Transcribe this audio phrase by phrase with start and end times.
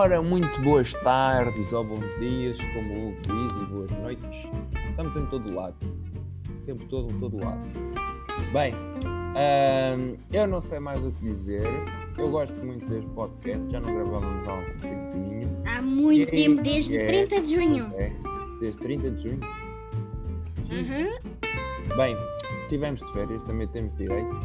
[0.00, 4.48] Ora, muito boas tardes ou bons dias, como o Hugo diz, e boas noites.
[4.88, 5.76] Estamos em todo lado.
[6.48, 7.66] O tempo todo, em todo lado.
[8.50, 8.72] Bem,
[9.36, 11.64] ahm, eu não sei mais o que dizer.
[12.16, 15.62] Eu gosto muito deste podcast, já não gravávamos há algum tempinho.
[15.66, 17.92] Há muito E- tempo, desde é, 30 de junho.
[17.98, 18.10] É,
[18.58, 19.40] desde 30 de junho.
[20.70, 21.94] Uhum.
[21.94, 22.16] Bem,
[22.70, 24.40] tivemos de férias, também temos direito.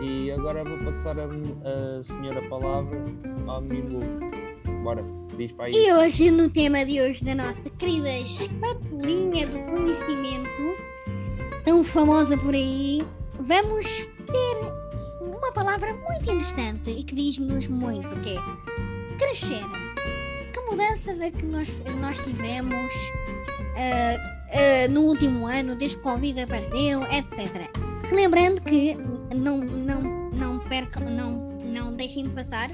[0.00, 3.02] E agora vou passar a, a senhora palavra
[3.48, 4.49] ao menino Hugo.
[4.82, 5.04] Bora,
[5.36, 5.72] diz para aí.
[5.74, 10.76] E hoje, no tema de hoje da nossa querida espatulinha do conhecimento,
[11.64, 13.06] tão famosa por aí,
[13.38, 13.86] vamos
[14.26, 19.62] ter uma palavra muito interessante e que diz-nos muito, que é crescer.
[20.52, 21.68] Que mudanças é que nós,
[22.00, 22.94] nós tivemos
[23.76, 24.16] ah,
[24.52, 27.70] ah, no último ano, desde que o Covid apareceu, etc.
[28.08, 28.96] Relembrando que
[29.36, 31.32] não, não, não percam, não,
[31.64, 32.70] não deixem de passar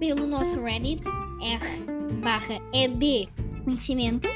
[0.00, 1.02] pelo nosso Reddit,
[1.44, 3.28] r barra ed
[3.64, 4.28] conhecimento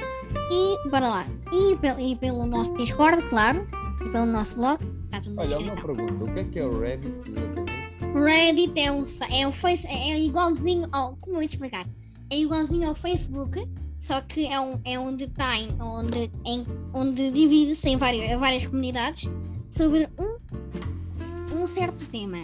[0.51, 1.27] e bora lá.
[1.53, 3.67] E, pel- e pelo nosso Discord, claro,
[4.05, 6.81] e pelo nosso blog, está tudo Olha, uma pergunta: o que é que é o
[6.81, 7.79] Reddit exatamente?
[8.15, 11.17] Reddit é, um, é, o face, é igualzinho ao.
[11.17, 11.87] Como eu te explicar?
[12.31, 13.67] É igualzinho ao Facebook,
[14.01, 19.31] só que é, um, é onde tem, onde, em, onde divide-se em várias, várias comunidades
[19.71, 22.39] sobre um, um certo tema.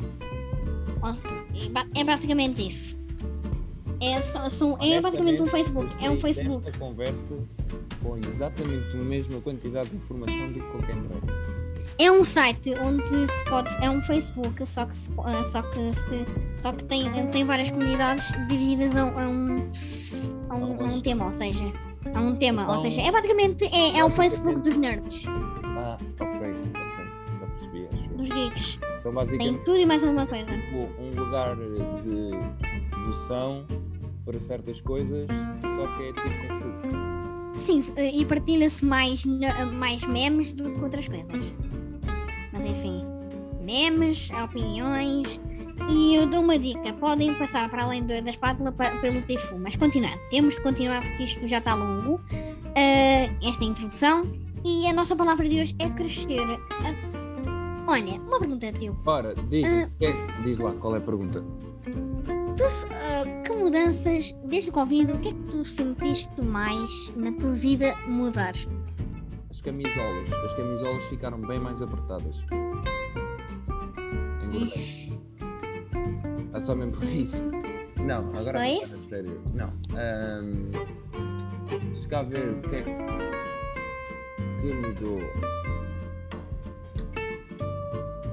[1.55, 3.04] É, é basicamente isso.
[4.01, 6.05] É, só- são- é basicamente um Facebook.
[6.05, 6.65] É um Facebook.
[6.65, 7.37] desta conversa
[8.03, 11.65] com exatamente a mesma quantidade de informação do que qualquer Reddit.
[11.99, 13.69] É um site onde se pode.
[13.85, 17.71] É um Facebook, só que, se ah, só que, se- só que tem, tem várias
[17.71, 19.71] comunidades divididas a, a um,
[20.51, 21.65] a, um, a um tema, ou seja.
[22.13, 25.25] A um tema, ou Então, seja, é basicamente é, é o Facebook dos nerds,
[25.65, 26.53] Ah, ok, ok.
[27.41, 28.09] Já percebi, acho.
[28.11, 28.75] dos geeks.
[28.77, 30.45] Então, Tem basicamente, tudo e mais alguma coisa.
[30.47, 32.31] tipo, um lugar de
[32.91, 33.65] devoção
[34.25, 35.27] para certas coisas,
[35.77, 36.89] só que é tipo Facebook.
[37.61, 39.25] Sim, se- e partilha-se mais,
[39.73, 41.27] mais memes do que outras coisas.
[42.53, 43.05] Mas enfim,
[43.63, 45.41] memes, opiniões.
[45.89, 49.59] E eu dou uma dica: podem passar para além do- da espátula pelo Tifu.
[49.59, 52.21] Mas continuando, temos de continuar porque isto já está longo.
[52.77, 54.27] Ah, esta introdução.
[54.65, 56.41] E a nossa palavra de hoje é crescer.
[56.71, 58.97] Ah, olha, uma pergunta, tio.
[59.05, 59.67] Ora, diz,
[60.01, 61.45] é- diz lá qual é a pergunta.
[62.57, 67.33] Tu, ah, que mudanças, desde o Covid, o que é que tu sentiste mais na
[67.33, 68.55] tua vida mudar?
[69.51, 70.33] As camisolas.
[70.33, 72.45] As camisolas ficaram bem mais apertadas.
[74.43, 75.13] Engordei.
[76.53, 77.43] É só mesmo por isso.
[78.07, 79.43] Não, agora a a sério.
[79.53, 79.73] Não.
[79.91, 80.71] Um,
[81.91, 82.83] deixa cá ver o que é
[84.61, 85.21] que mudou.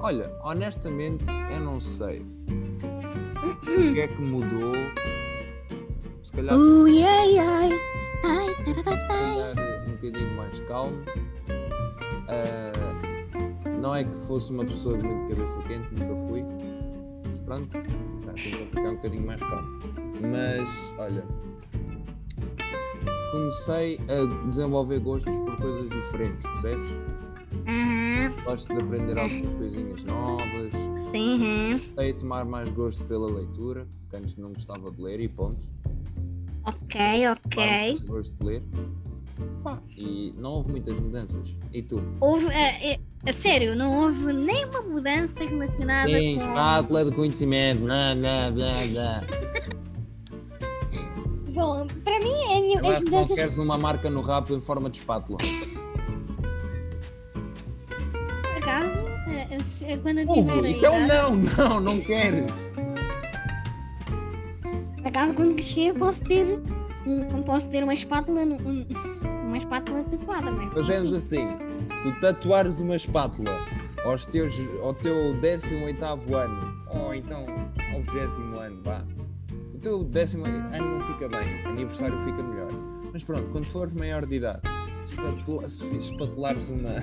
[0.00, 2.24] Olha, honestamente, eu não sei.
[3.72, 4.74] O que é que mudou?
[6.24, 7.70] Se calhar, se Ui, ai, ai,
[8.24, 8.46] ai,
[9.88, 10.96] um bocadinho mais calmo.
[12.28, 12.72] Ah,
[13.80, 16.44] não é que fosse uma pessoa de muito cabeça quente, nunca fui.
[17.28, 17.68] Mas pronto,
[18.24, 19.80] já tenho que ficar um bocadinho mais calmo.
[20.20, 21.24] Mas, olha,
[23.32, 26.88] comecei a desenvolver gostos por coisas diferentes, percebes?
[27.66, 30.91] Aham, Gosto de aprender algumas coisinhas novas.
[31.12, 31.78] Sim, aham.
[31.80, 35.64] Comecei a tomar mais gosto pela leitura, que antes não gostava de ler e ponto.
[36.64, 37.66] Ok, Tomar ok.
[37.66, 38.62] mais gosto de ler.
[39.64, 41.56] Pá, e não houve muitas mudanças.
[41.72, 42.02] E tu?
[42.20, 46.40] Houve, a, a- a sério, não houve nenhuma mudança relacionada Sim, com...
[46.40, 49.22] espátula de conhecimento, blá blá blá blá.
[51.54, 52.32] Bom, para mim,
[52.74, 55.38] é- acho que não queres uma marca no rabo em forma de espátula.
[59.62, 62.46] Eh, se- quando tiver é não, não, não queres.
[64.96, 66.46] Por acaso, quando crescer, posso ter...
[67.06, 68.42] Um, posso ter uma espátula...
[68.42, 68.86] um-
[69.48, 70.72] uma espátula tatuada, mas...
[70.72, 71.46] Fazemos assim:
[72.02, 73.50] tu tatuares uma espátula
[74.04, 76.02] aos teus, ao teu 18
[76.34, 77.44] ano, ou então
[77.92, 78.16] ao 20
[78.58, 79.04] ano, vá.
[79.74, 82.70] O teu décimo ano não fica bem, aniversário fica melhor.
[83.12, 84.60] Mas pronto, quando fores maior de idade,
[85.04, 86.94] espatula- se espatulares uma.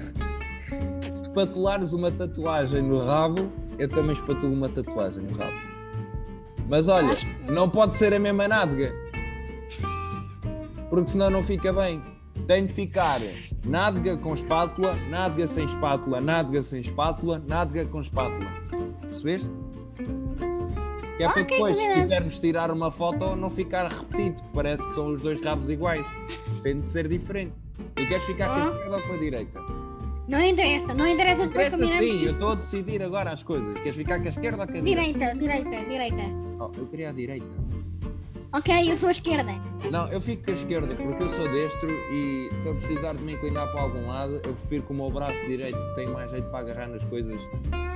[1.29, 5.57] Espatulares uma tatuagem no rabo, eu também espatulo uma tatuagem no rabo.
[6.67, 7.17] Mas olha,
[7.49, 8.93] não pode ser a mesma nádega.
[10.89, 12.01] Porque senão não fica bem.
[12.47, 13.19] Tem de ficar
[13.65, 18.49] nádega com espátula, nádega sem espátula, nádega sem espátula, nádega com espátula.
[19.01, 19.51] Percebeste?
[21.17, 24.93] Que é para Ok, depois, se quisermos tirar uma foto, não ficar repetido, parece que
[24.93, 26.07] são os dois rabos iguais.
[26.63, 27.53] Tem de ser diferente.
[27.95, 29.78] Tu queres ficar com a esquerda ou com a direita?
[30.29, 33.73] Não interessa, não interessa depois Interessa sim, eu estou a decidir agora as coisas.
[33.79, 35.33] Queres ficar com a esquerda ou com a direita?
[35.33, 35.35] Direita,
[35.65, 36.23] direita, direita.
[36.59, 37.47] Oh, eu queria a direita.
[38.53, 39.51] Ok, eu sou a esquerda.
[39.91, 43.23] Não, eu fico com a esquerda porque eu sou destro e se eu precisar de
[43.23, 46.29] me inclinar para algum lado, eu prefiro que o meu braço direito, que tem mais
[46.29, 47.41] jeito para agarrar nas coisas,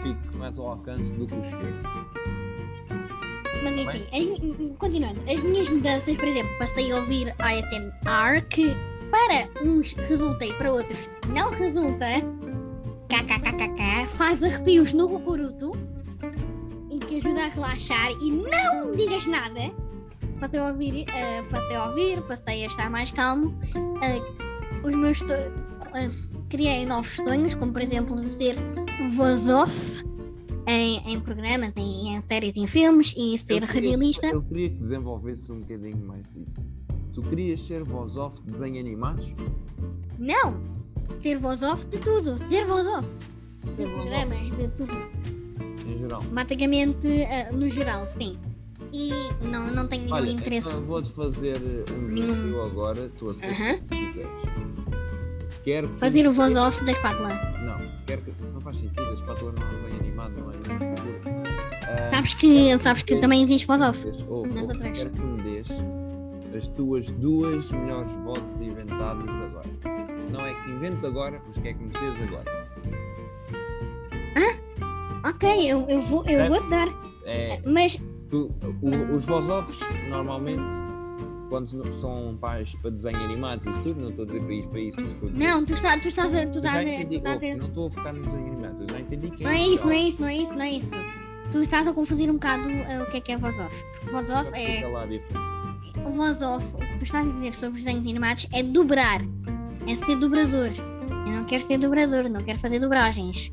[0.01, 1.83] fique mais ao alcance do que o esquerdo.
[3.63, 5.19] Mas enfim, as- continuando.
[5.27, 8.75] As minhas mudanças, por exemplo, passei a ouvir ASMR que
[9.13, 10.97] para uns resulta e para outros
[11.35, 12.05] não resulta.
[13.09, 15.71] KKKKK faz arrepios no cucuruto
[16.89, 19.71] e que ajuda a relaxar e não digas nada.
[20.39, 23.53] Passei a ouvir, eh, passei a ouvir, passei a estar mais calmo.
[24.03, 24.19] Eh,
[24.83, 25.51] os meus eh,
[26.49, 28.55] criei novos sonhos, como por exemplo de ser
[29.15, 30.03] voz off
[30.67, 34.25] em, em programas, em, em séries, em filmes e ser Eu queria- radialista.
[34.27, 36.65] Eu queria que desenvolvesse um bocadinho mais isso.
[37.13, 39.33] Tu querias ser voz off de desenho animados?
[40.17, 40.59] Não!
[41.21, 43.07] Ser voz off de tudo, ser voz off
[43.65, 44.97] de Ser off, programas, de tudo.
[45.87, 46.21] em geral.
[46.31, 48.37] Basicamente, eh, no geral, sim.
[48.91, 49.09] E
[49.41, 50.67] não, não tenho nenhum Olha, interesse.
[50.67, 51.57] então vou-te fazer
[51.91, 52.27] um Nenhum.
[52.33, 53.73] desafio agora, tu aceitas Aham.
[53.77, 54.29] se quiseres.
[55.63, 55.99] Quero que...
[55.99, 57.29] Fazer o voz off da espátula.
[57.63, 58.33] Não, quero que...
[58.51, 60.55] Não faz sentido, a espátula não é um desenho animado, não é.
[61.85, 64.05] Ah, Sabes que, sabes que também existe voz off.
[64.27, 64.91] Ouve, Nas outras.
[64.97, 65.67] quero que me dês
[66.55, 69.69] as tuas duas melhores vozes inventadas agora.
[70.31, 72.63] Não é que inventes agora, mas quer que nos dês agora.
[75.25, 76.49] Ok, eu, eu vou, eu Certo.
[76.59, 76.87] vou dar.
[77.25, 77.97] É, Mas
[78.29, 78.51] tu-
[78.81, 79.79] o- os voz offs,
[80.09, 80.61] normalmente,
[81.47, 84.79] quando são pais para desenho animados e isso tudo, não estou a dizer país para
[84.81, 85.45] isso, mas estou a dizer.
[85.47, 86.45] não, tu estás, tu estás a.
[86.47, 88.99] Tu estás a, tu estás a não estou a focar no desenho animado, eu já
[88.99, 90.95] entendi que Não é isso, não é isso, não é isso, não é isso.
[91.53, 93.83] Tu estás a confundir um bocado eh, o que é que é voz off.
[93.93, 94.85] Porque voz off é.
[94.87, 95.62] Lá a diferença.
[95.97, 99.21] O voz off, o que tu estás a dizer sobre os desenhos animados é dobrar.
[99.87, 100.71] É ser dobrador.
[101.27, 103.51] Eu não quero ser dobrador, não quero fazer dobragens.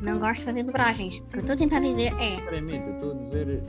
[0.00, 1.18] Não gosto de fazer dobragens.
[1.18, 2.36] O que eu estou a tentar dizer é.
[2.36, 3.62] Eu estou a dizer.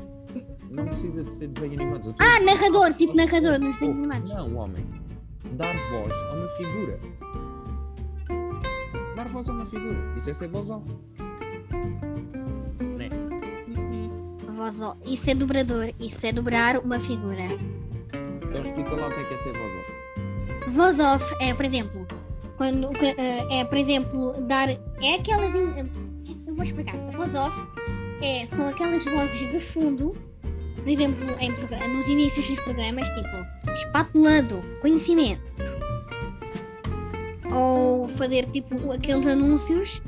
[0.69, 2.15] Não precisa de ser desenho animado.
[2.19, 4.29] Ah, narrador, tipo narrador nos desenhos animados.
[4.29, 4.85] Não, homem.
[5.53, 6.99] Dar voz a uma figura.
[9.15, 9.97] Dar voz a uma figura.
[10.17, 10.87] Isso é ser voz off.
[12.79, 13.09] Né?
[14.55, 14.99] Voz off.
[15.05, 15.93] Isso é dobrador.
[15.99, 17.43] Isso é dobrar uma figura.
[18.49, 20.71] Então explica lá o que é que é ser voz off.
[20.71, 22.07] Voz off é, por exemplo,
[22.57, 24.69] quando eh, é, por exemplo, dar.
[24.69, 25.53] É aquelas.
[25.53, 26.97] Eu vou explicar.
[27.15, 27.67] Voz off
[28.21, 30.15] é, são aquelas vozes de fundo,
[30.75, 31.51] por exemplo, em,
[31.95, 35.41] nos inícios dos programas, tipo espatulando conhecimento.
[37.53, 40.01] Ou fazer tipo aqueles anúncios,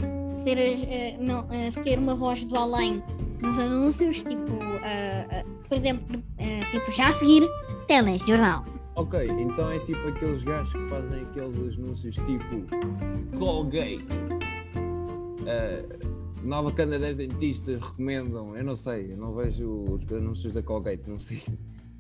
[0.44, 3.02] ser, eh, não, eh, ser uma voz do além
[3.42, 7.48] nos anúncios, tipo, eh, por exemplo, eh, tipo já a seguir,
[7.88, 8.66] telejornal.
[8.96, 12.66] Ok, então é tipo aqueles gajos que fazem aqueles anúncios tipo
[13.38, 14.04] Colgate.
[15.48, 15.84] Ah,
[16.44, 18.56] nova cana 10 dentistas recomendam.
[18.58, 21.42] Eu não sei, eu não vejo os anúncios da Colgate, não sei.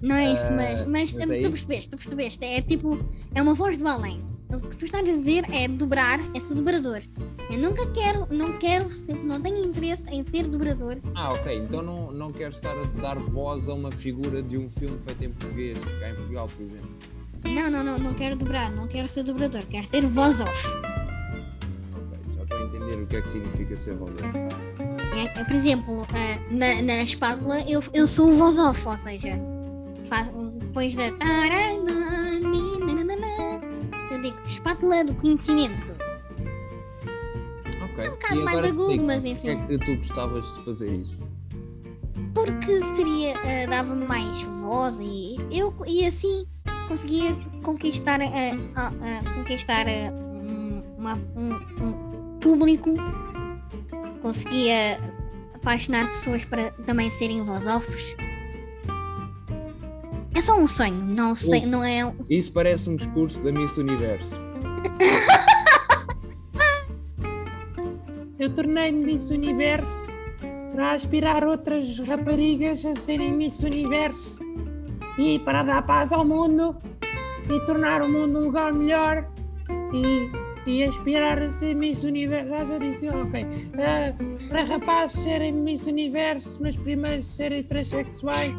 [0.01, 2.44] Não é isso, Ah, mas, mas, mas tu é percebeste, tu percebeste.
[2.45, 2.98] É tipo,
[3.36, 4.21] é uma voz do além.
[4.51, 7.01] O que tu estás a dizer é dobrar, é ser dobrador.
[7.49, 8.89] Eu nunca quero, não quero,
[9.23, 10.97] não tenho interesse em ser dobrador.
[11.15, 14.69] Ah, ok, então não, não quero estar a dar voz a uma figura de um
[14.69, 16.89] filme feito em português, cá em Portugal, por exemplo.
[17.45, 20.68] Não, não, não, não quero dobrar, não quero ser dobrador, quero ser voz off.
[21.97, 24.37] Ok, já estou a entender o que é que significa ser voz off.
[25.18, 29.39] É, é, por exemplo, ah, na, na espátula eu, eu sou voz off, ou seja,
[30.06, 30.29] faz,
[30.59, 31.06] depois da.
[34.11, 35.88] Eu digo espátula do conhecimento.
[37.99, 38.06] Ok.
[38.06, 39.49] É um bocado mais agudo, mas Porquê enfim.
[39.49, 41.23] é que tu gostavas de fazer isso?
[42.33, 46.45] porque seria ah, dava-me mais voz e eu e assim
[46.87, 52.94] conseguia conquistar ah, ah, conquistar ah, um, uma- um- um público
[54.21, 54.99] conseguia
[55.56, 58.15] apaixonar pessoas para também serem voz offs
[60.35, 64.39] é só um sonho não sei não é Isso parece um discurso da Miss Universo.
[68.49, 70.07] Eu tornei-me Miss Universo
[70.73, 74.39] para aspirar outras raparigas a serem Miss Universo
[75.19, 76.75] e para dar paz ao mundo
[77.47, 79.29] e tornar o mundo um lugar melhor
[79.94, 80.31] e,
[80.68, 82.51] e aspirar a ser Miss Universo.
[82.51, 83.45] Ah, já disse, ok.
[83.75, 84.15] Ah,
[84.47, 88.56] para rapazes serem Miss Universo, mas primeiro serem transexuais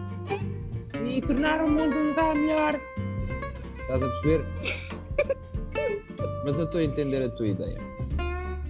[1.04, 2.80] e tornar o mundo um lugar melhor.
[3.80, 4.44] Estás a perceber?
[6.44, 7.89] Mas eu estou a entender a tua ideia.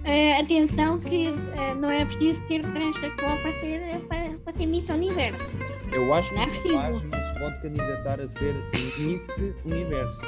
[0.03, 1.27] Ah, atenção que
[1.57, 5.51] ah, não é preciso ser transexual para ser para, para ser Miss Universo
[5.91, 6.75] Eu acho que Não é o preciso.
[6.75, 8.55] rapaz não se pode candidatar a ser
[8.99, 9.27] Miss
[9.65, 10.21] Universo.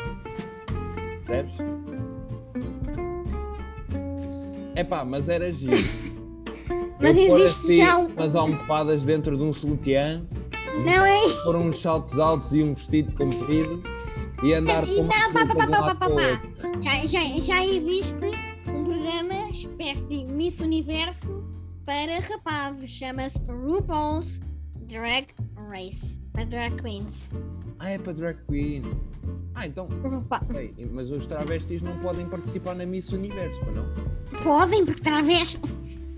[1.25, 1.56] Percebes?
[4.75, 5.77] Epá, mas era giro.
[7.00, 10.24] Mas Eu existe assim já um- umas almofadas dentro de um sutiã
[10.86, 13.84] Não é pôr uns saltos altos e um vestido comprido
[14.42, 16.82] e andar E com uma não, pá, pá, pá, pá, pá, outro.
[16.82, 18.13] Já, já, já existe
[20.53, 21.43] Miss Universo
[21.83, 22.88] para rapazes.
[22.91, 24.39] Chama-se RuPaul's
[24.88, 25.25] Drag
[25.72, 26.19] Race.
[26.31, 27.27] Para drag queens.
[27.79, 28.83] Ah, é para drag queen.
[29.55, 29.88] Ah, então,
[30.91, 33.86] mas os travestis não podem participar na Miss Universo, não?
[34.43, 35.60] Podem, porque travestis.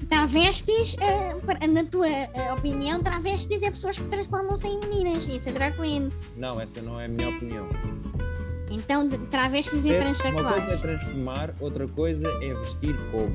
[0.09, 0.97] Travestis,
[1.45, 5.25] para- na tua eh, opinião, travestis é pessoas que transformam-se em meninas.
[5.25, 6.13] Isso é drag queens.
[6.35, 7.67] Não, essa não é a minha opinião.
[8.69, 10.81] Então, travestis e Uma coisa é transexuais.
[10.81, 13.33] transformar, outra coisa é vestir como.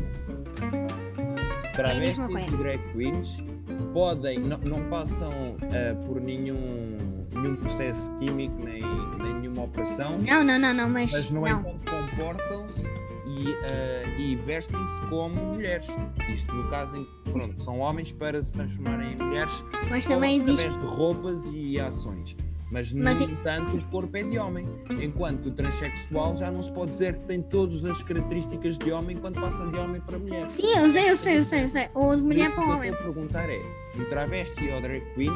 [1.83, 2.47] Travestis É coisa.
[2.47, 3.45] e drag queens
[3.93, 5.33] podem, não, não passam
[5.63, 6.97] ah, por nenhum,
[7.35, 8.81] nenhum processo químico nem,
[9.23, 11.11] nem nenhuma operação, Não, não, não, não, mas.
[11.13, 11.61] mas no não.
[11.61, 12.87] entanto comportam-se
[13.27, 15.89] e, ah, e vestem-se como mulheres.
[16.33, 20.41] Isto no caso em que pronto, são homens para se transformarem em mulheres Mas também
[20.41, 22.37] através de roupas e ações.
[22.71, 24.65] Mas, no Mas entanto, o corpo é de homem.
[25.03, 29.17] Enquanto o transexual já não se pode dizer que tem todas as características de homem
[29.17, 30.49] quando passa de homem para mulher.
[30.51, 31.89] Sim, eu sei, eu sei, eu sei, eu sei.
[31.95, 32.91] Ou de mulher para que eu homem.
[32.91, 33.61] estou a perguntar é:
[33.99, 35.33] um travesti ou drag queen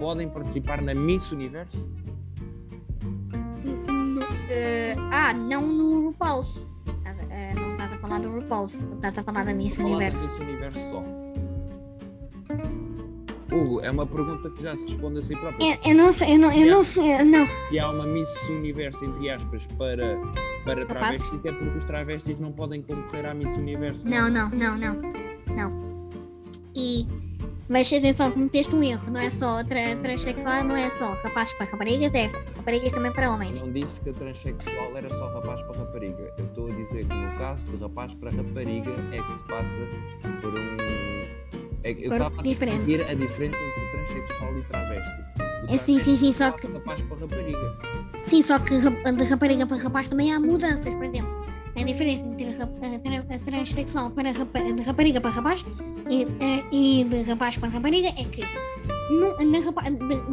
[0.00, 1.86] podem participar na Miss Universo?
[3.88, 6.66] No- eh, ah, não no RuPaul's.
[7.30, 8.74] Eh, não estás a falar do RuPaul's.
[8.94, 10.20] Estás a falar da Miss da Universo.
[10.30, 11.23] Miss Universo só.
[13.50, 15.64] Hugo, é uma pergunta que já se responde a si própria.
[15.64, 17.46] Eu, eu não sei, eu não, eu não eu não.
[17.68, 20.18] que há uma Miss Universo, entre aspas, para,
[20.64, 24.08] para travestis, é porque os travestis não podem concorrer à Miss Universo.
[24.08, 24.94] Não, não, não, não.
[25.54, 26.08] Não.
[26.74, 27.06] E.
[27.66, 29.10] Mas atenção, cometeste um erro.
[29.10, 33.30] Não é só tra transexual, não é só rapazes para raparigas, é raparigas também para
[33.30, 33.58] homens.
[33.58, 36.34] Não disse que a transexual era só rapaz para rapariga.
[36.36, 39.80] Eu estou a dizer que no caso de rapaz para rapariga é que se passa
[40.42, 40.73] por um.
[41.84, 45.24] É, eu estava a distinguir a diferença entre transexual e travesti.
[45.68, 47.78] É sim, sim, sim, só travesti que- é rapaz para rapariga.
[48.26, 51.44] Sim, só que de rapariga para rapaz também há mudanças, por exemplo.
[51.76, 55.64] A diferença entre transexual para de rapariga para rapaz
[56.08, 58.42] e, eh, e de rapaz para rapariga é que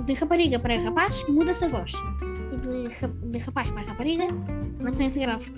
[0.05, 1.91] de, rapariga para rapaz muda-se a voz.
[2.53, 4.27] E de rapaz para rapariga
[4.79, 5.51] mantém-se grave.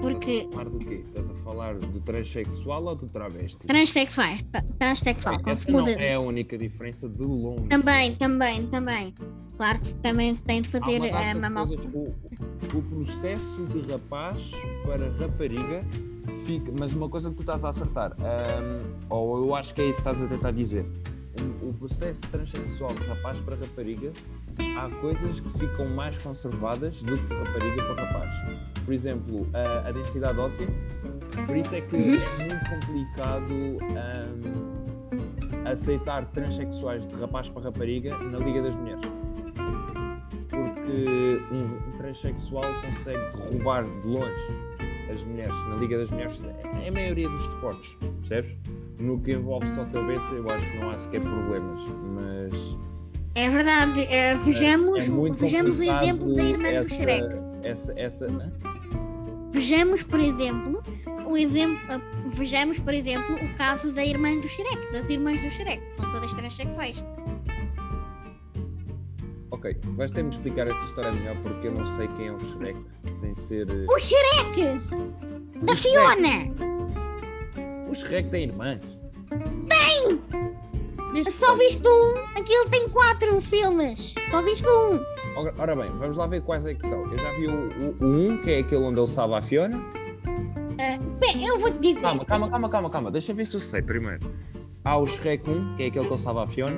[0.00, 1.02] Porque- estás a falar do quê?
[1.06, 3.66] Estás a falar do transexual ou do travesti?
[3.66, 5.90] Transexuais, ta- transexual, se Essa não muda.
[5.92, 7.64] é a única diferença de longe.
[7.68, 9.14] Também, também, também.
[9.56, 11.84] Claro que também tem de fazer uma a coisas.
[11.92, 12.14] O,
[12.78, 14.52] o processo de rapaz
[14.84, 15.84] para rapariga
[16.44, 16.72] fica.
[16.78, 20.00] Mas uma coisa que tu estás a acertar, ahm, ou eu acho que é isso
[20.02, 20.86] que estás a tentar dizer.
[21.62, 24.12] O, processo transexual de rapaz para rapariga,
[24.76, 28.30] há coisas que ficam mais conservadas do que de rapariga para rapaz.
[28.84, 30.66] Por exemplo, a, a densidade óssea.
[31.46, 32.14] Por isso é que Uhum.
[32.14, 33.54] é muito complicado
[33.96, 39.04] ahm, aceitar transexuais de rapaz para rapariga na Liga das Mulheres
[40.88, 44.67] porque um, um transexual consegue derrubar de longe
[45.10, 46.42] as mulheres na Liga das Mulheres,
[46.82, 48.56] é a maioria dos desportos, percebes?
[48.98, 51.82] No que envolve só cabeça, eu acho que não há sequer problemas,
[52.14, 52.78] mas
[53.34, 57.28] É verdade, eh, vejamos, é vejamos o exemplo da irmã essa, do Shrek.
[57.62, 58.52] Essa, essa, hã?
[59.50, 60.82] Vejamos, por exemplo,
[61.26, 65.50] o exemplo, ah, vejamos, por exemplo, o caso da irmã do Shrek, das irmãs do
[65.50, 66.96] Shrek, são todas transexuais.
[69.58, 72.78] Ok, vais ter-me explicar essa história melhor porque eu não sei quem é o Shrek,
[73.12, 73.68] sem ser.
[73.68, 74.62] eh, O Shrek!
[75.62, 75.76] Da O Shrek.
[75.76, 77.88] Fiona!
[77.90, 78.98] O Shrek tem irmãs.
[81.32, 82.18] Só viste um!
[82.38, 84.14] Aquilo tem quatro filmes!
[84.30, 85.00] Só viste um!
[85.36, 87.10] Ora, ora bem, vamos lá ver quais é que são.
[87.10, 89.76] Eu já vi o 1, o, um, que é aquele onde ele salva a Fiona.
[91.18, 92.00] Bem, eu vou te dizer.
[92.00, 93.10] Calma, calma, calma, calma, calma.
[93.10, 94.20] Deixa eu ver se eu sei primeiro.
[94.84, 96.76] Há o Shrek 1, que é aquele que ele salva a Fiona.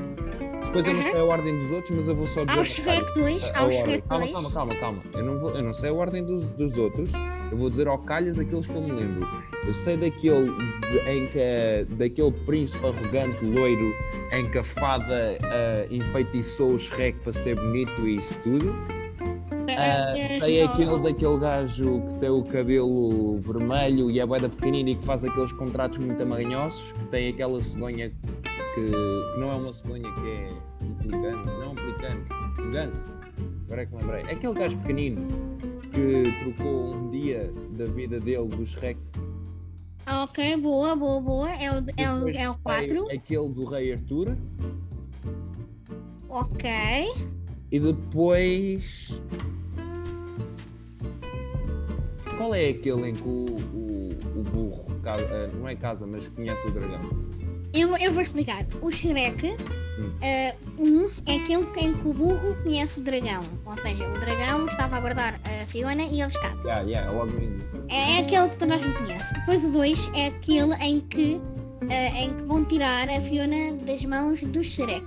[0.65, 1.11] Depois eu não Aham.
[1.11, 2.59] sei a ordem dos outros, mas eu vou só dizer.
[2.59, 3.73] Há o Shrek 2, a há o.
[3.73, 4.33] Shrek Calma, 2.
[4.33, 5.03] calma, calma, calma.
[5.15, 7.13] Eu não, vou, eu não sei a ordem dos, dos outros.
[7.51, 9.29] Eu vou dizer ao calhas aqueles que eu me lembro.
[9.67, 10.51] Eu sei daquele
[11.09, 13.93] em que daquele príncipe arrogante loiro
[14.33, 18.75] em que a fada ah, enfeitiçou o Shrek para ser bonito e isso tudo.
[19.79, 24.95] Ah, sei aquele daquele gajo que tem o cabelo vermelho e é boeda pequenina e
[24.95, 28.91] que faz aqueles contratos muito amarranhosos, que tem aquela cegonha que, que
[29.39, 32.25] não é uma cegonha, que é um pelicano, não é um pelicano,
[32.61, 33.11] um ganso.
[33.65, 34.23] Agora é que lembrei.
[34.23, 35.21] É aquele gajo pequenino
[35.93, 38.99] que trocou um dia da vida dele do Shrek.
[40.25, 41.51] Ok, boa, boa, boa.
[41.51, 43.07] É o, é o, é o sei 4.
[43.13, 44.37] Aquele do Rei Arthur.
[46.29, 46.71] Ok.
[47.71, 49.23] E depois.
[52.41, 53.45] Qual é aquele em que o,
[53.75, 57.01] o, o burro eh, não é casa, mas conhece o dragão?
[57.75, 58.65] Eu, eu vou explicar.
[58.81, 59.57] O Shrek
[59.99, 60.13] Hum.
[60.23, 63.43] Ah, um é aquele em que o burro conhece o dragão.
[63.67, 66.59] Ou seja, o dragão estava a guardar a Fiona e ele escapa.
[66.63, 67.85] Yeah, yeah, logo no início.
[67.91, 69.35] É aquele que toda a gente conhece.
[69.35, 71.39] Depois o 2 é aquele em que,
[71.91, 75.05] ah, em que vão tirar a Fiona das mãos do Shrek.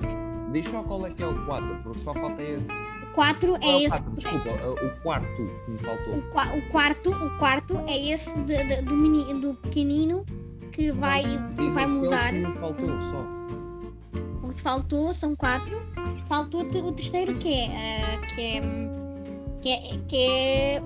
[0.51, 2.67] Diz só qual é que é o 4, porque só falta esse.
[3.13, 3.89] O 4 Qual é o esse.
[3.89, 4.11] quatro?
[4.11, 6.15] Desculpa, uh, o quarto que me faltou.
[6.17, 10.25] O, qua- o quarto, o quarto é esse de- de- do, meni, do pequenino
[10.71, 11.21] que vai,
[11.55, 12.31] que vai mudar.
[12.31, 13.25] que me faltou só.
[14.43, 15.79] O que faltou são quatro.
[16.27, 17.67] Faltou o terceiro que é,
[18.01, 18.61] ah, que é.
[19.61, 19.99] que é.
[20.07, 20.83] que é.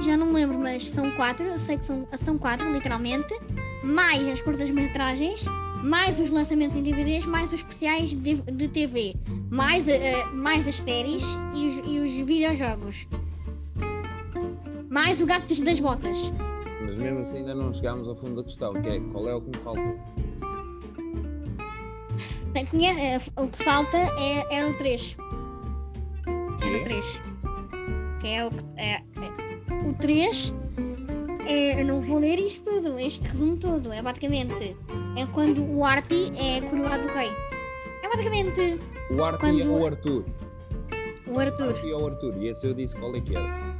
[0.00, 1.44] Já não me lembro, mas são quatro.
[1.46, 3.34] Eu sei que são, são quatro, literalmente.
[3.82, 5.44] Mais as curtas-metragens,
[5.84, 9.14] mais os lançamentos em DVDs, mais os especiais de, de TV,
[9.50, 11.22] mais, ah, mais as séries
[11.54, 13.06] e os, e os videojogos.
[14.88, 16.32] Mais o gato das- botas.
[16.80, 19.42] Mas mesmo assim ainda não chegámos ao fundo da questão, que é qual é o
[19.42, 19.62] que me
[22.66, 25.16] tinha, eh, o que falta é, era o 3.
[26.62, 27.20] Era o 3.
[28.20, 28.64] Que é o que.
[28.76, 30.54] É, é- o 3
[31.46, 33.92] é, eu não vou ler isto tudo, este resumo todo.
[33.92, 34.76] É basicamente
[35.16, 37.30] é quando o Artie é coroado rei.
[38.02, 38.78] É basicamente
[39.10, 40.24] O Arthur Quando- é o Arthur.
[41.26, 41.68] o Arthur.
[41.68, 42.34] Arthur é o Arthur.
[42.38, 43.74] E esse eu disse qual é que era.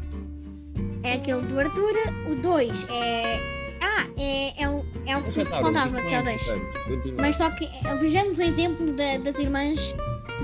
[1.02, 1.92] É aquele do Arthur.
[2.30, 3.38] O 2 é.
[3.80, 6.42] Ah, é, é, o, é o que te não que é o é 2.
[6.42, 6.84] importante.
[6.88, 7.20] Continua.
[7.20, 9.94] Mas só que eh, vejamos o exemplo da- das irmãs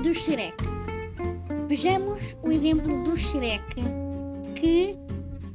[0.03, 0.53] do Shrek.
[1.67, 3.63] Vejamos o exemplo do Shrek
[4.55, 4.95] que,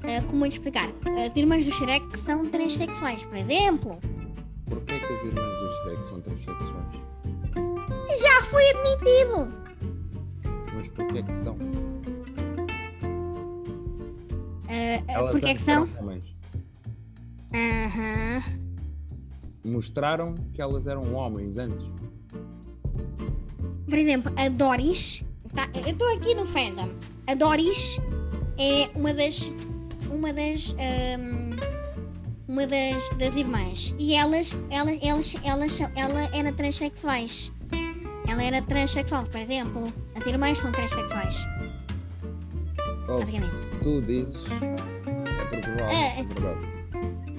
[0.04, 0.88] eh, como eu te explicar,
[1.24, 3.98] as irmãs do Shrek são transexuais, por exemplo.
[4.68, 6.86] Porquê que as irmãs do Shrek são transexuais?
[8.20, 9.52] Já foi admitido!
[10.74, 11.56] Mas porquê que são?
[14.68, 15.84] Eh, eh, Elas porque é que são?
[15.88, 16.24] eram homens.
[17.54, 18.42] Aham.
[19.64, 21.86] Mostraram que elas eram homens antes.
[23.88, 25.22] Por exemplo, a Doris.
[25.54, 26.88] tá- eu estou aqui no fandom.
[27.26, 27.98] A Doris
[28.58, 29.50] é uma das.
[30.10, 30.74] Uma das.
[30.78, 31.50] ahm,
[32.56, 33.94] uma das, das irmãs.
[33.98, 37.52] E elas, elas, elas, elas, ela era transexuais.
[38.26, 39.92] Ela era transexual, por exemplo.
[40.14, 41.36] As irmãs são transexuais.
[43.08, 43.20] Oh,
[43.82, 46.76] tu dizes, é provavelmente É, é verdade.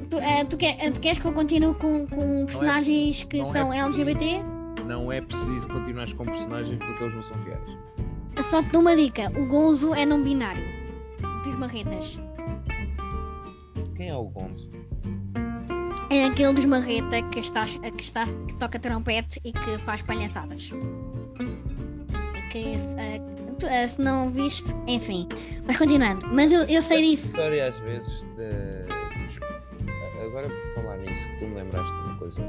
[0.10, 3.46] Tu, ah, tu, quer, ah, tu queres que eu continue com, com personagens que é
[3.46, 4.02] são preciso.
[4.02, 4.44] LGBT?
[4.86, 7.60] Não é preciso continuar com personagens porque eles não são fiéis.
[8.50, 10.64] Só te dou uma dica: o Gonzo é não binário.
[11.44, 12.20] Dos marretas.
[13.96, 14.72] Quem é o Gonzo?
[16.10, 20.72] É aquele dos marreta que, está, que, está, que toca trompete e que faz palhaçadas.
[22.34, 23.22] E que eh,
[23.60, 25.28] tu, eh, se não viste, enfim.
[25.66, 26.26] Mas continuando.
[26.32, 27.28] Mas eu, eu sei disso.
[27.28, 28.88] história às vezes de.
[30.26, 32.42] Agora por falar nisso, que tu me lembraste de uma coisa.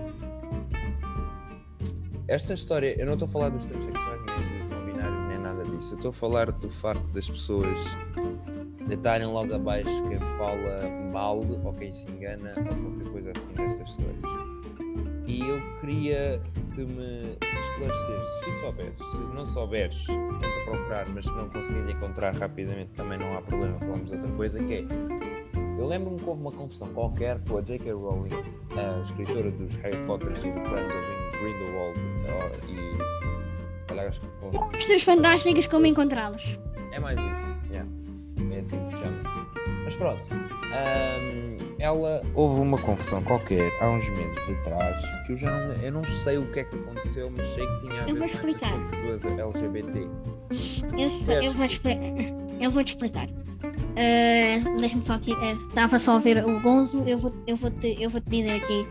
[2.28, 5.64] Esta história, eu não estou a falar dos transexuais nem dos não binários, nem nada
[5.64, 5.94] disso.
[5.94, 7.96] Eu estou a falar do facto das pessoas
[8.86, 12.97] deitarem logo abaixo quem fala mal ou quem se engana ou
[13.28, 14.18] coisa assim destas histórias.
[15.26, 16.40] E eu queria
[16.74, 22.34] que me esclarecesse, se soubesses, se não souberes, tenta procurar, mas se não conseguires encontrar
[22.34, 24.84] rapidamente também não há problema, falamos de outra coisa, que é
[25.78, 27.92] eu lembro-me que houve uma confusão qualquer com a J.K.
[27.92, 28.30] Rowling,
[28.76, 32.00] a escritora dos Harry Potter e do Plano of Grindelwald,
[32.66, 36.58] e se calhar acho que Monstros fantásticos, como encontrá-los.
[36.90, 37.88] é mais isso, yeah.
[38.50, 39.22] é assim que se chama.
[39.84, 41.37] Mas pronto, ahm,
[41.78, 46.04] ela houve uma confusão qualquer há uns meses atrás que eu já não, eu não
[46.04, 48.34] sei o que é que aconteceu, mas sei que tinha a Eu ver vou com
[48.34, 48.72] explicar.
[48.84, 49.98] estas pessoas LGBT.
[50.98, 51.66] Eu, eu, vou,
[52.60, 53.28] eu vou te explicar.
[53.96, 55.32] Eh, Deixa-me só aqui.
[55.32, 57.02] eh, Estava só a ver o Gonzo.
[57.06, 58.86] Eu vou, eu, vou te, eu vou te dizer aqui.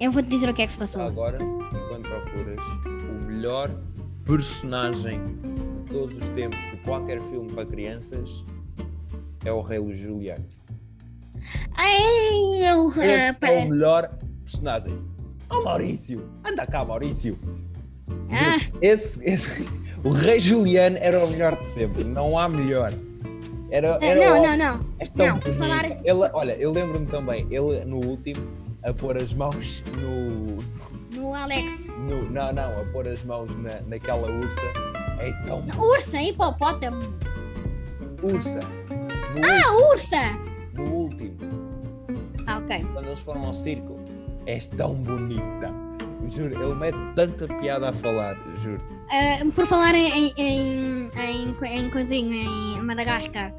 [0.00, 1.02] Eu vou te dizer o que é que se passou.
[1.02, 3.70] Agora, enquanto procuras, o melhor
[4.24, 5.20] personagem
[5.84, 8.44] de todos os tempos de qualquer filme para crianças
[9.44, 10.44] é o Rei Juliano.
[11.76, 12.88] Ai, eu.
[12.88, 14.10] Esse é pera- o melhor
[14.44, 14.98] personagem.
[15.50, 16.28] Oh Maurício!
[16.44, 17.38] Anda cá, Maurício!
[18.30, 19.66] Ah, Esse, esse-
[20.02, 22.92] o Rei Juliano era o melhor de sempre, não há melhor.
[23.70, 24.78] Era, eh, era não, não, não.
[25.16, 28.46] tão não, falar- Ele, olha, eu lembro-me também, ele no último,
[28.82, 30.58] a pôr as mãos no,
[31.20, 31.86] No Alex.
[32.08, 34.60] no- não, não, a pôr as mãos na, naquela ursa.
[35.18, 37.02] É tão Ursa, hipopótamo.
[38.22, 38.60] ursa.
[38.90, 40.16] No, Ah, ursa!
[40.16, 40.51] Ah,
[42.76, 42.86] ok.
[42.92, 43.98] quando eles foram ao circo,
[44.46, 45.72] és tão bonita.
[46.28, 49.02] Juro, ele mete tanta piada a falar, juro-te.
[49.12, 53.52] Eh, por falar em, em, em, em coisinho, em Madagascar,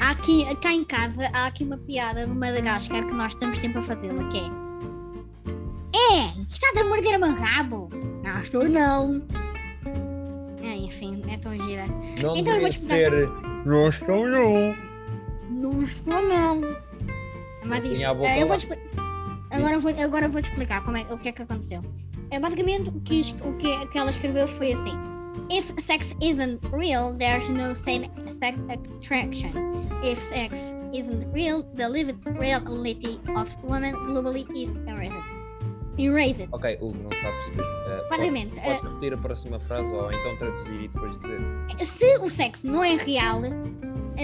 [0.00, 3.78] há aqui, cá em casa, há aqui uma piada de Madagascar que nós estamos sempre
[3.78, 4.42] a fazê-la, que é
[5.96, 7.88] É, estás a morder o meu rabo?
[8.22, 9.22] Não estou não.
[10.62, 11.86] É, enfim, é tão gira.
[12.22, 12.96] Não Então eu vou explicar.
[12.96, 13.28] ser.
[13.64, 14.76] Não estou não.
[15.48, 16.60] Não estou não.
[17.64, 18.68] Mas isso, é, eu vou te
[19.50, 21.82] agora, eu vou, agora eu vou te explicar como é, o que é que aconteceu.
[22.30, 24.96] É, basicamente, o que, o que, que ela escreveu foi assim.
[25.50, 29.52] If sex isn't real, there's no same sex attraction.
[30.02, 35.14] If sex isn't real, the lived reality of women globally is erased.
[35.98, 36.48] Erased.
[36.52, 37.48] Ok, Hugo, não sabes.
[37.58, 41.40] Uh, Basicamente, podes, podes repetir a próxima frase ou então traduzir e depois dizer.
[41.84, 43.42] se o sexo não é real,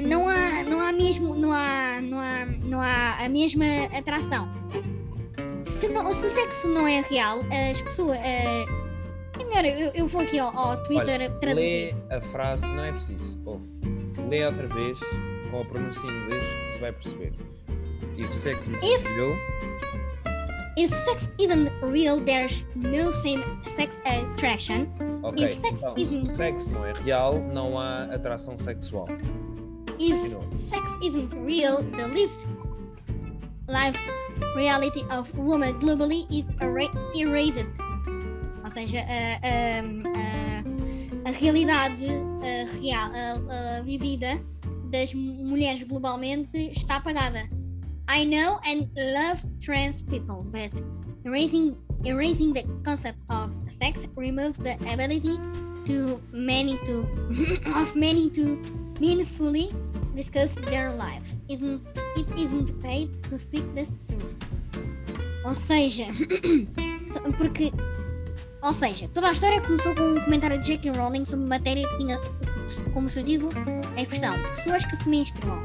[0.02, 2.95] não há, não há mesmo, não há, não há, não há
[3.26, 3.64] a mesma
[3.96, 4.48] atração.
[5.66, 7.40] Se, não- se o sexo não é real,
[7.72, 8.16] as pessoas.
[8.18, 8.64] é
[9.38, 11.94] melhor, eu, eu vou aqui ao, ao Twitter Lê traduzir.
[12.10, 13.38] a frase, não é preciso.
[13.44, 13.64] Ouve.
[14.28, 14.98] Lê outra vez
[15.50, 17.32] com a pronúncia em inglês se vai perceber.
[18.16, 19.34] If sex is If- real,
[20.78, 23.42] If sex isn't real, there's no same
[23.76, 24.86] sex attraction.
[25.22, 25.44] ok.
[25.46, 29.06] If sex Então, se isn't- o sexo não é real, não há atração sexual.
[29.98, 30.14] If
[30.68, 32.34] sex isn't real, the lived
[33.68, 33.98] life
[34.56, 37.66] reality of women globally is era- erased.
[38.64, 40.64] Ou seja, a, a- a-
[41.26, 42.10] a realidade
[42.80, 44.40] real, a- vivida
[44.90, 47.48] das mulheres globalmente está apagada.
[48.08, 50.70] I know and love trans people, but
[51.24, 53.50] erasing, erasing the concept of
[53.80, 55.38] sex removes the ability
[55.86, 57.02] to many to
[57.74, 58.58] of many to
[59.00, 59.70] meaningfully
[60.16, 61.36] discuss their lives.
[61.48, 64.34] Isn't, it isn't paid to speak the truth.
[65.44, 66.06] Ou seja,
[67.38, 67.70] porque.
[68.62, 70.92] Ou seja, toda a história começou com um comentário de J.K.
[70.92, 72.18] Rowling sobre matéria que tinha
[72.92, 73.52] como seu título
[73.96, 75.62] a expressão pessoas que se menstruam.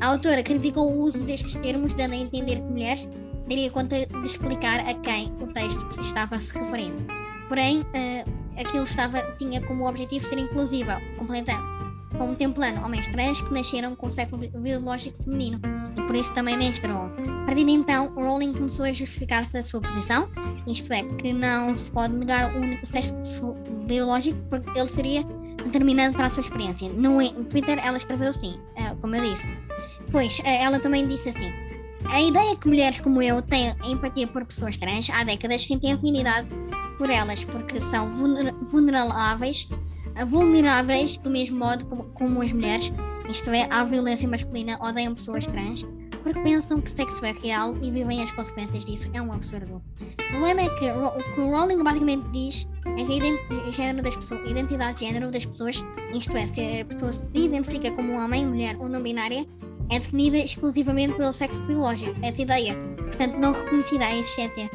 [0.00, 3.08] A autora criticou o uso destes termos, dando a entender que mulheres
[3.46, 7.04] daria conta de explicar a quem o texto estava se referindo.
[7.48, 8.24] Porém, eh,
[8.58, 11.89] aquilo estava, tinha como objetivo ser inclusivo, completando
[12.24, 15.58] contemplando homens trans que nasceram com o sexo bi- biológico feminino
[15.96, 17.10] e por isso também menstruam.
[17.42, 20.28] A partir de então, Rowling começou a justificar-se da sua posição,
[20.66, 23.54] isto é, que não se pode negar o único sexo
[23.86, 25.22] biológico porque ele seria
[25.64, 26.90] determinante para a sua experiência.
[26.90, 29.46] No Twitter, ela escreveu assim, eh, como eu disse.
[30.12, 31.50] Pois, eh, ela também disse assim.
[32.12, 36.48] A ideia que mulheres como eu têm empatia por pessoas trans há décadas sentem afinidade
[36.98, 39.66] por elas porque são vulner- vulneráveis
[40.26, 42.92] vulneráveis do mesmo modo como, como as mulheres,
[43.28, 45.84] isto é, à violência masculina, odeiam pessoas trans
[46.22, 49.08] porque pensam que sexo é real e vivem as consequências disso.
[49.14, 49.82] É um absurdo.
[50.00, 54.02] O problema é que o que o Rowling basicamente diz é que a identi- género
[54.02, 58.12] das pessoas, identidade de género das pessoas, isto é, se a pessoa se identifica como
[58.12, 59.46] homem, mulher ou não binária,
[59.90, 62.14] é definida exclusivamente pelo sexo biológico.
[62.22, 64.70] Essa ideia, portanto, não reconhecida a existência.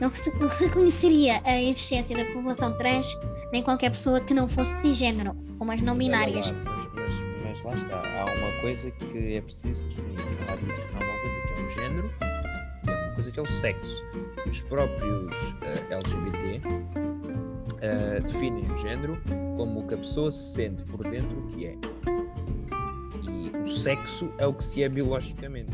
[0.00, 3.06] Não re- reconheceria a existência da população trans
[3.52, 6.50] nem qualquer pessoa que não fosse cisgênero, como as não binárias.
[6.64, 10.18] Mas, mas, mas lá está, há uma coisa que é preciso definir.
[10.48, 12.10] Há uma coisa que é o género
[12.86, 14.04] e há uma coisa que é o sexo.
[14.48, 16.60] Os próprios eh, LGBT
[17.80, 19.18] eh, definem o género
[19.56, 21.76] como o que a pessoa se sente por dentro que é.
[23.22, 25.70] E o sexo é o que se é biologicamente.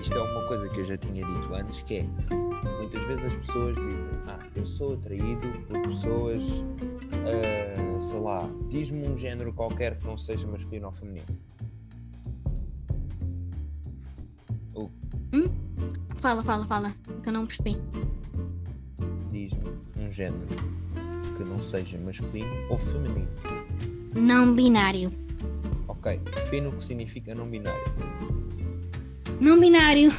[0.00, 2.06] Isto é uma coisa que eu já tinha dito antes, que é
[2.78, 6.42] muitas vezes as pessoas dizem, ah, eu sou atraído por pessoas
[7.28, 11.26] Uh, sei lá, diz-me um género qualquer que não seja masculino ou feminino.
[16.20, 17.76] Fala, fala, fala, que eu não percebi.
[19.30, 20.46] Diz-me um género
[21.36, 23.28] que não seja masculino ou feminino.
[24.14, 25.12] Não binário.
[25.86, 27.84] Ok, define o que significa não binário.
[29.40, 30.10] Não binário.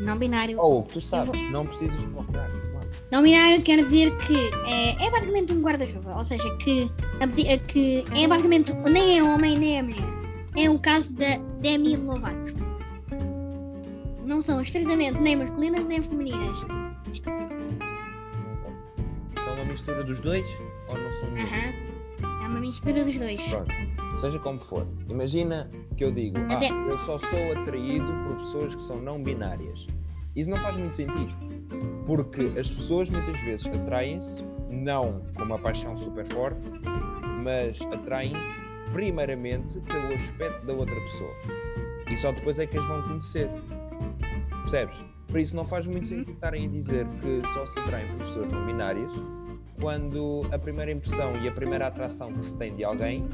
[0.00, 0.58] Não binário.
[0.60, 2.88] Ou tu sabes, não precisas procurar, claro.
[3.10, 8.04] Não binário quer dizer que é, é basicamente um guarda-chuva, ou seja, que, a- que
[8.14, 10.14] é basicamente nem é homem nem é mulher.
[10.56, 12.54] É o caso da Demi Lovato.
[14.24, 16.58] Não são estritamente nem masculinas nem femininas.
[19.44, 20.46] São uma mistura dos dois
[20.88, 21.44] ou não são dois?
[21.44, 21.72] Aham.
[22.44, 23.40] É uma mistura dos dois.
[23.48, 23.72] Pronto,
[24.20, 24.86] seja como for.
[25.08, 29.22] Imagina que eu digo, ah, Até- eu só sou atraído por pessoas que são não
[29.22, 29.86] binárias.
[30.36, 31.32] Isso não faz muito sentido.
[32.04, 36.60] Porque as pessoas muitas vezes atraem-se, não com uma paixão super forte,
[37.42, 38.60] mas atraem-se
[38.92, 41.32] primeiramente pelo aspecto da outra pessoa.
[42.10, 43.48] E só depois é que as vão conhecer.
[44.62, 45.02] Percebes?
[45.28, 48.52] Por isso não faz muito sentido estarem a dizer que só se atraem por pessoas
[48.52, 49.10] não binárias
[49.80, 53.24] quando a primeira impressão e a primeira atração que se tem de alguém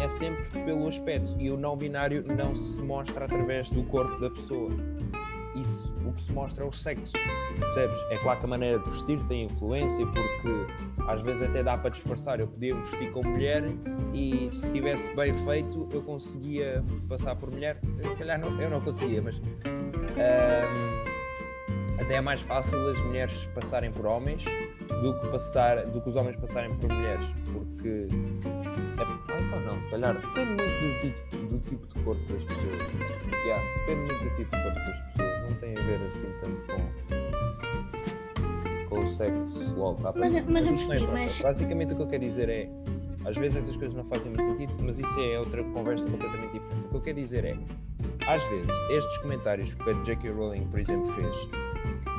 [0.00, 4.30] é sempre pelo aspecto e o não binário não se mostra através do corpo da
[4.30, 4.70] pessoa.
[5.54, 7.14] Isso, o se mostra o sexo.
[7.58, 7.98] Percebes?
[8.10, 11.90] É claro que a maneira de vestir tem influência, porque às vezes até dá para
[11.90, 12.38] disfarçar.
[12.38, 13.64] Eu podia vestir como mulher
[14.14, 17.80] e se estivesse bem feito eu conseguia passar por mulher.
[18.04, 19.40] Se calhar não, eu não conseguia, mas
[20.16, 20.97] ahm,
[22.00, 24.44] até é mais fácil as mulheres passarem por homens
[25.02, 28.08] do que, passar, do que os homens passarem por mulheres, porque
[28.98, 32.44] é, ah, então não, se calhar depende muito do tipo, do tipo de corpo das
[32.44, 32.78] pessoas.
[33.44, 36.64] Yeah, depende muito do tipo de corpo das pessoas, não tem a ver assim tanto
[38.88, 42.06] com, com o sexo logo à Mas- mas não percebi, mas- Basicamente o que eu
[42.08, 42.68] quero dizer é
[43.24, 46.86] às vezes essas coisas não fazem muito sentido, mas isso é outra conversa completamente diferente.
[46.86, 47.56] O que eu quero dizer é,
[48.26, 50.30] às vezes, estes comentários que a J.K.
[50.30, 51.48] Rowling, por exemplo, fez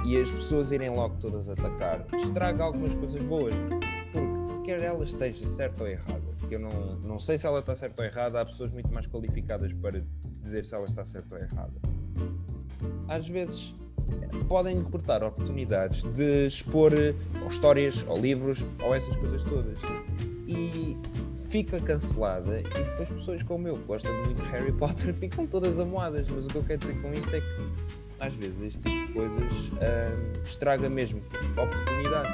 [0.05, 3.53] e as pessoas irem logo todas atacar, estraga algumas coisas boas.
[4.11, 7.75] Porque quer ela esteja certa ou errada, que eu não, não sei se ela está
[7.75, 10.03] certa ou errada, há pessoas muito mais qualificadas para
[10.41, 11.73] dizer se ela está certa ou errada.
[13.07, 13.73] Às vezes
[14.47, 19.79] podem cortar oportunidades de expor eh, ou histórias ou livros ou essas coisas todas.
[20.47, 20.97] E
[21.49, 25.79] fica cancelada e depois pessoas como eu que gostam muito de Harry Potter ficam todas
[25.79, 26.27] amoadas.
[26.29, 29.13] Mas o que eu quero dizer com isto é que às vezes este tipo de
[29.13, 31.21] coisas ahm, estraga mesmo
[31.57, 32.31] oportunidades.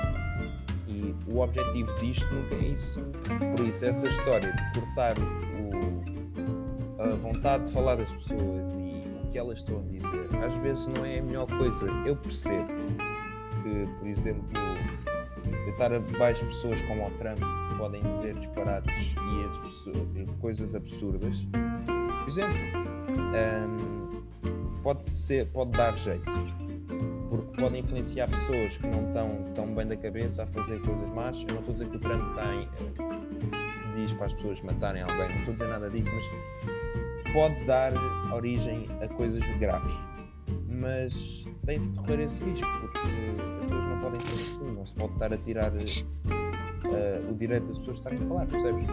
[0.87, 3.01] E o objetivo disto nunca é isso.
[3.55, 9.31] Por isso, essa história de cortar o- a vontade de falar das pessoas e o
[9.31, 11.87] que elas estão a dizer, às vezes não é a melhor coisa.
[12.05, 12.67] Eu percebo
[13.63, 14.43] que, por exemplo,
[15.65, 21.45] deitar abaixo pessoas como o Trump que podem dizer disparates e coisas absurdas.
[21.45, 22.55] Por exemplo,
[23.33, 23.94] ahm,
[24.85, 26.29] pode, ser, pode dar jeito.
[27.27, 31.41] Porque pode influenciar pessoas que não estão tão bem da cabeça a fazer coisas más.
[31.41, 34.61] Eu não estou a dizer que o Trump tem, eh, que diz para as pessoas
[34.61, 37.93] matarem alguém, não estou a dizer nada disso, mas pode dar
[38.31, 39.95] origem a coisas graves.
[40.69, 44.93] Mas tem-se de correr esse risco, porque as coisas não podem ser assim, não se
[44.93, 48.85] pode estar a tirar eh, o direito das pessoas estarem a falar, percebes?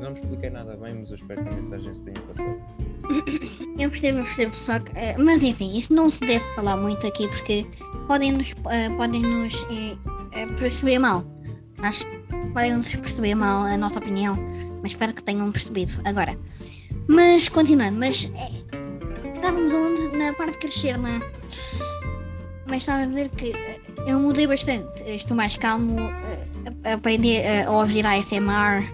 [0.00, 2.56] Não me expliquei nada bem, mas eu espero que a mensagem se tenha passado.
[3.78, 4.90] Eu percebo, eu percebo, só que.
[4.98, 7.64] eh, mas enfim, isso não se deve falar muito aqui porque
[8.08, 9.54] podem nos, eh, podem nos
[10.32, 11.24] eh, perceber mal.
[11.84, 12.18] Acho que
[12.52, 14.36] podem nos perceber mal a nossa opinião,
[14.82, 16.36] mas espero que tenham percebido agora.
[17.06, 18.28] Mas continuando, mas
[19.36, 20.16] estávamos onde?
[20.18, 21.20] Na parte de crescer, não é?
[22.66, 23.52] Mas estava a dizer que
[24.08, 25.04] eu mudei bastante.
[25.06, 25.96] Estou mais calmo,
[26.84, 28.84] a- aprendi a ouvir ASMR.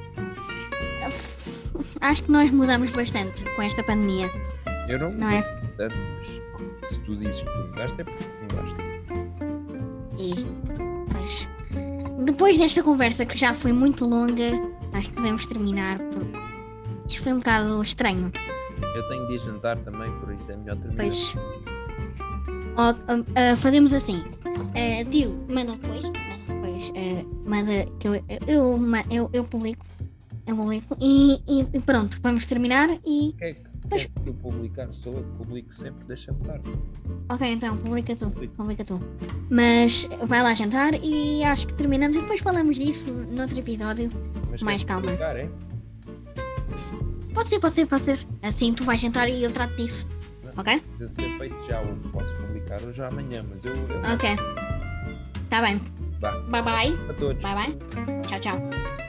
[2.04, 4.30] Eh, Acho que nós mudamos bastante com esta pandemia.
[4.88, 5.42] Eu não, Não é?
[5.76, 6.40] tanto, mas
[6.88, 8.76] se tu dizes que tu mudaste é porque mudaste.
[10.18, 10.46] E
[11.10, 11.48] pois,
[12.24, 14.50] depois desta conversa que já foi muito longa,
[14.92, 16.38] acho que devemos terminar porque
[17.08, 18.30] isto foi um bocado estranho.
[18.94, 21.04] Eu tenho de jantar também, por isso é melhor terminar.
[21.04, 21.34] Pois
[22.76, 22.96] Ó, ah,
[23.52, 24.18] ah, fazemos assim.
[24.44, 26.02] Uh, Dio, manda depois.
[26.02, 26.92] Manda depois.
[26.96, 28.14] ah, manda que eu,
[28.46, 28.78] eu,
[29.10, 29.84] eu, eu publico.
[30.46, 30.96] Eu publico.
[31.00, 33.30] E, e- e pronto, vamos terminar e.
[33.30, 34.92] O que é que que eu publicar?
[34.92, 36.38] Sou eu que publico sempre, deixa-me.
[37.28, 38.30] Ok, então, publica tu.
[38.30, 39.00] Publica tu.
[39.50, 44.10] Mas vai lá jantar e acho que terminamos e depois falamos disso noutro episódio.
[44.50, 45.02] Mas Mais calma.
[45.02, 45.48] publicar, é?
[47.34, 48.26] Pode ser, pode ser, pode ser.
[48.42, 50.06] Assim tu vais jantar e eu trato disso.
[50.56, 50.80] Ok?
[50.98, 53.74] De ser feito já, ou podes publicar hoje ou amanhã, mas eu.
[53.74, 54.30] eu Ok.
[55.50, 55.80] Tá bem.
[56.20, 56.30] Vá.
[56.42, 57.10] Bye bye.
[57.10, 57.42] A todos.
[57.42, 58.22] Bye bye.
[58.28, 59.03] Tchau, tchau.